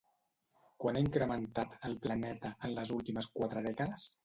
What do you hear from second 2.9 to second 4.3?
últimes quatre dècades?